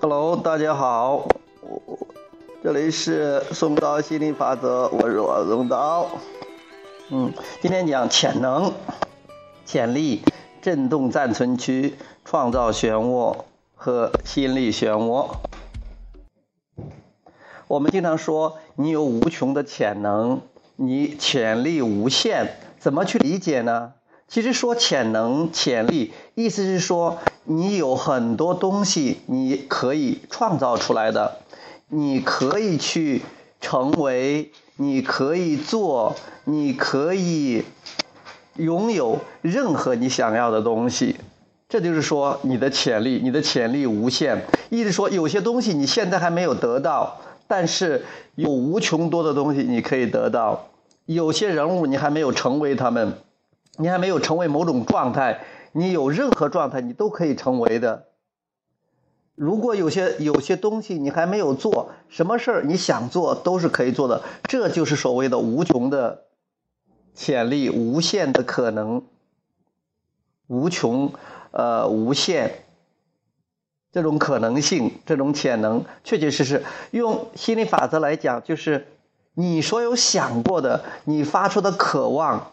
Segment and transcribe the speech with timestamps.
[0.00, 1.26] Hello，大家好，
[1.62, 1.98] 我
[2.62, 6.06] 这里是松涛心理法则，我是王松涛。
[7.10, 8.72] 嗯，今天讲潜能、
[9.72, 10.20] 潜力、
[10.60, 11.94] 振动暂存区、
[12.26, 13.38] 创造漩涡
[13.74, 15.36] 和心理漩涡。
[17.68, 20.42] 我们经常说你有无穷的潜能，
[20.76, 22.48] 你潜力无限，
[22.78, 23.94] 怎么去理解呢？
[24.28, 31.38] 其实说潜能、潜力，意思是说你有很多东西你可以创造出来的，
[31.88, 33.22] 你可以去
[33.62, 36.14] 成为，你可以做，
[36.44, 37.64] 你可以
[38.56, 41.16] 拥有任何你想要的东西。
[41.68, 44.44] 这就是说你的潜力，你的潜力无限。
[44.70, 50.68] 意思说有些东西你现在还没有得到，但是有无穷多的东西你可以得到。
[51.06, 53.14] 有些人物你还没有成为他们。
[53.78, 55.40] 你还没有成为某种状态，
[55.72, 58.04] 你有任何状态你都可以成为的。
[59.34, 64.20] 如果有些有些东西你还没有做，什么事儿你想做都是可以做的。
[64.42, 66.24] 这就是所谓的无穷的
[67.14, 69.02] 潜力，无限的可能，
[70.46, 71.12] 无穷
[71.50, 72.64] 呃无限
[73.92, 78.86] 这种可能性，这种潜能，确确实实用心理法则来讲，就是
[79.34, 82.52] 你所有想过的，你发出的渴望。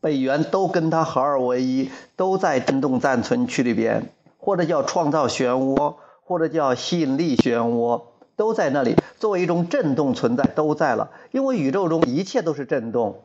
[0.00, 8.02] 本源都跟它合二为一，都在振动暂存区里边，或者叫创造漩涡，或者叫吸引力漩涡，
[8.34, 11.12] 都在那里作为一种振动存在，都在了。
[11.30, 13.22] 因为宇宙中一切都是振动，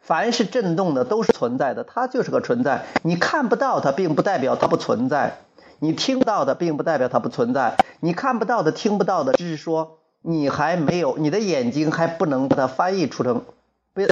[0.00, 2.84] 凡是振动的都是存在的，它就是个存在。
[3.02, 5.32] 你看不到它，并不代表它不存在；
[5.80, 13.44] 你听到的，并不代表它不存在；你看不到的、听不到的，只是说你还没有，你的眼睛还不能把它翻译出成，
[13.92, 14.02] 不，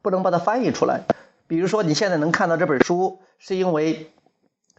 [0.00, 1.02] 不能把它翻译出来。
[1.46, 4.10] 比如说，你现在能看到这本书，是因为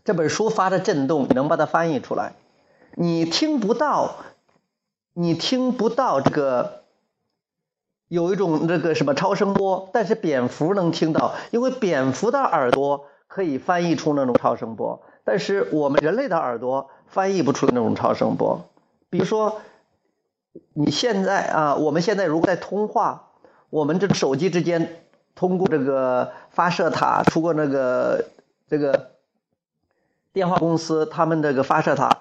[0.04, 2.34] 这本书发的震动，你能把它翻译出来。
[2.96, 4.16] 你听不到，
[5.14, 6.85] 你听不到这个
[8.08, 18.70] 有一种这个什么超声波，但是蝙蝠能听到，因为蝙蝠的耳朵可以翻译出那种超声波，但是我们人类的耳朵翻译不出那种超声波。
[19.10, 19.62] 比如说，
[20.74, 23.32] 你现在啊，我们现在如果在通话，
[23.70, 25.02] 我们这手机之间。
[25.38, 28.24] 通过这个发射塔，通过那个
[28.70, 29.18] 这个
[30.32, 32.20] 电话公司，他们这个发射塔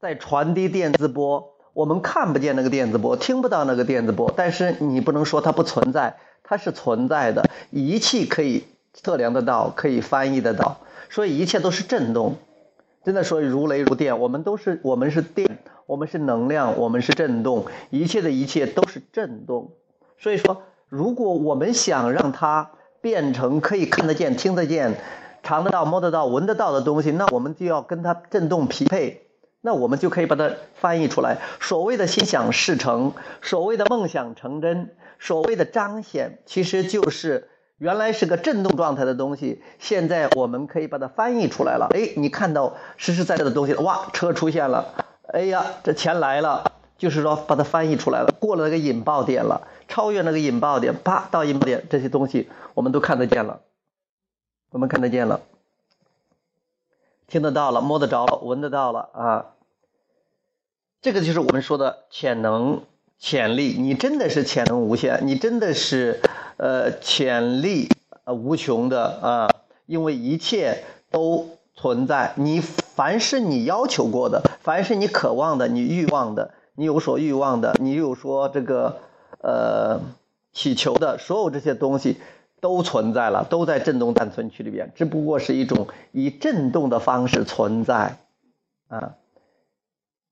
[0.00, 8.64] 在传递电磁波，我们看不见那个电子波，听不到那个电子波，但是你不能说它不存在，它是存在的，仪器可以
[8.94, 10.78] 测量得到，可以翻译得到，
[11.10, 12.36] 所以一切都是振动，
[13.04, 19.72] 真的说如雷如电，我们都是我们是电，我们是能量，我们是振动，一切的一切都是振动，
[20.18, 20.62] 所以说。
[20.88, 22.70] 如果我们想让它
[23.00, 24.94] 变成可以看得见、听得见、
[25.42, 29.25] 尝得到、摸得到、闻得到的东西，那我们就要跟它振动匹配，
[29.66, 31.38] 那我们就可以把它翻译出来。
[31.60, 41.88] 所谓的心想事成，所谓的梦想成真，所谓的彰显，其实就是原来是个振动状态的东西，现在我们可以把它翻译出来了。
[41.90, 44.94] 哎，你看到实实在在的东西了，哇，车出现了，
[45.32, 46.72] 哎呀，这钱来了。
[46.98, 53.60] 就是说，把它翻译出来了，过了那个引爆点了，超越那个引爆点，啪到引爆点，这些东西我们都看得见了，
[54.70, 55.42] 我们看得见了，
[57.26, 59.44] 听得到了，摸得着了，闻得到了啊，
[61.06, 62.82] 这个就是我们说的潜能、
[63.16, 63.76] 潜力。
[63.78, 66.20] 你真的是潜能无限，你真的是
[66.56, 67.88] 呃潜力
[68.24, 69.48] 呃无穷的啊，
[69.86, 71.46] 因为一切都
[71.76, 72.32] 存在。
[72.34, 76.54] 你凡是你要求过的，凡是你渴望的，你欲望的。
[76.74, 78.98] 你有所欲望的，你有说这个
[79.38, 80.00] 呃
[80.52, 82.16] 祈求的，所有这些东西
[82.60, 88.18] 都存在了，都在振动暂存区里边，只不过是一种以振动的方式存在
[88.88, 89.14] 啊。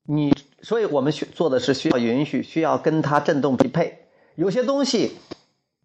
[0.07, 0.31] 你，
[0.65, 4.07] 所以我们需做的是需要允许，需要跟它振动匹配。
[4.33, 5.15] 有些东西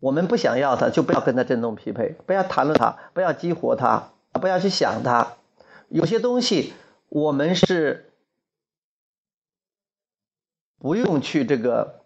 [0.01, 5.35] 我们不想要它，就不要跟它振动匹配，不要谈论它，不要激活它，不要去想它。
[5.91, 6.73] 有些东西
[7.11, 8.07] 我们是。
[10.83, 12.01] 不用去这个，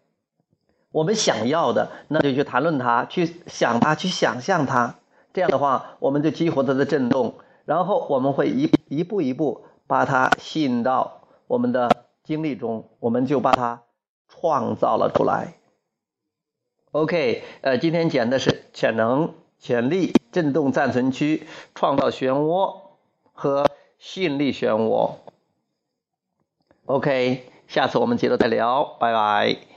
[0.91, 4.97] 我们想要的，那就去谈论它，去想它，去想象它。
[5.33, 7.37] 这样的话，我们就激活它的震动，
[7.67, 13.83] 然后我们会一一步一步把它吸引到我们的经历中，我们就把它
[14.29, 15.55] 创造了出来。
[16.91, 22.81] OK，呃，今天讲的是潜能、潜力、震动暂存区，创造漩涡
[23.33, 25.17] 和吸引力漩涡。
[26.87, 29.74] OK，下次我们接着再聊，拜拜。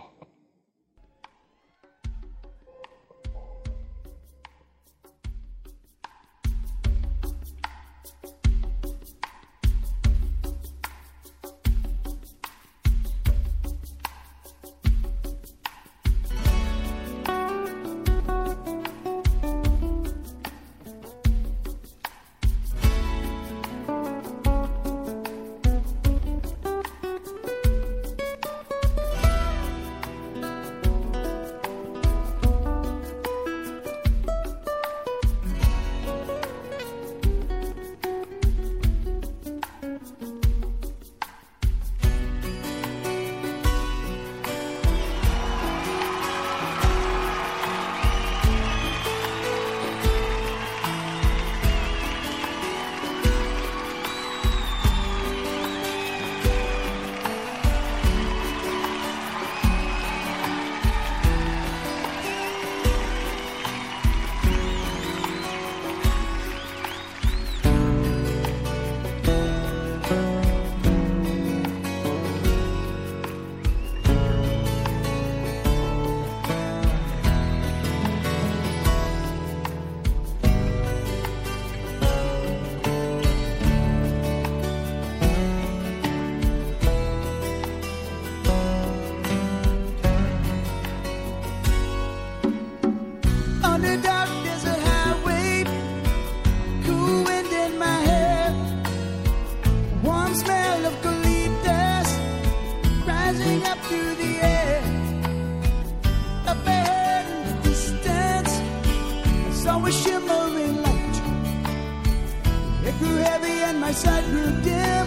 [112.87, 115.05] It grew heavy and my sight grew dim.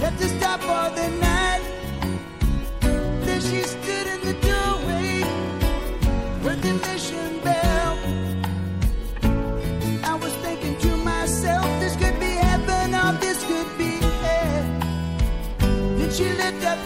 [0.00, 1.62] Had to stop for the night.
[3.24, 5.24] There she stood in the doorway
[6.44, 7.96] with the mission bell.
[10.04, 13.92] I was thinking to myself, this could be heaven or this could be
[14.24, 14.64] hell.
[15.96, 16.78] Then she looked up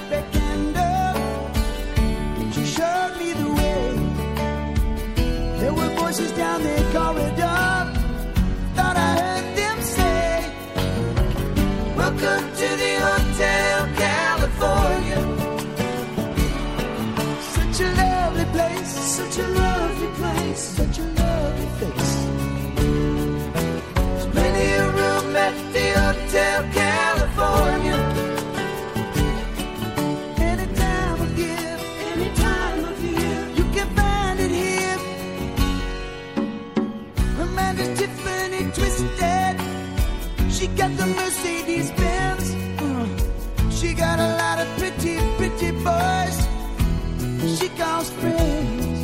[47.98, 48.98] house friends.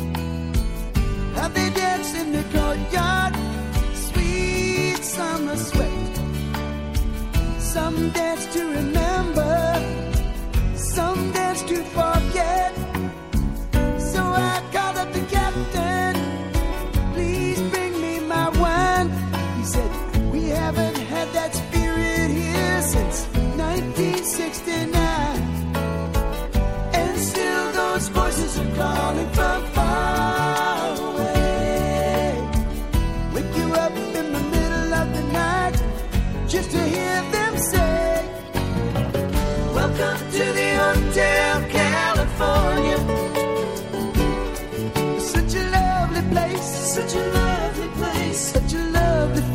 [1.75, 3.33] Dance in the courtyard,
[3.93, 6.15] sweet summer sweat.
[7.59, 8.94] Some dance to remember.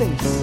[0.00, 0.39] things.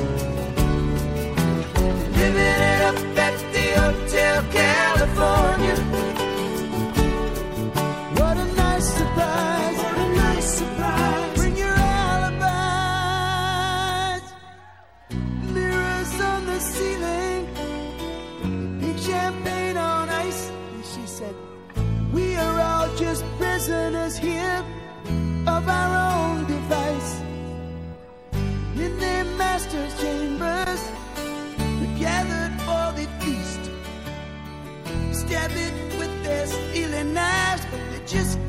[35.28, 38.47] stab it with their stealing knives, but they just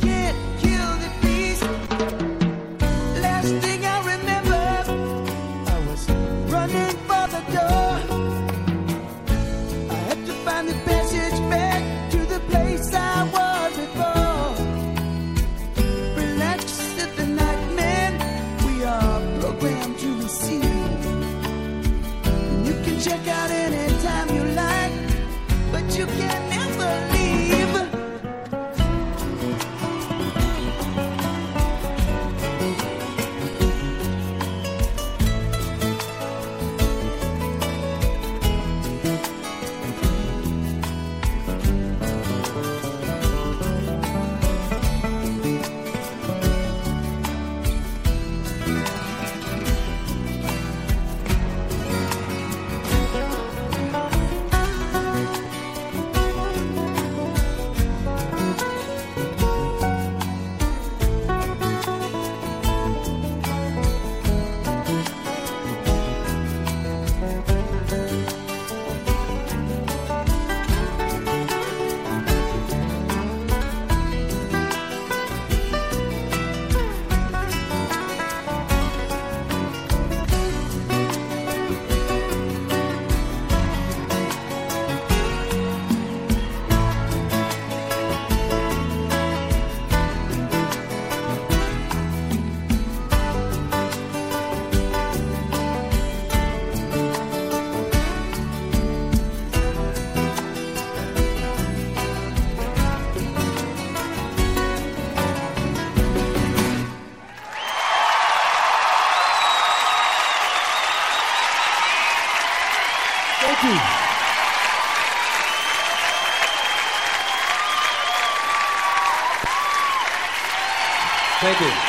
[121.58, 121.88] Thank you.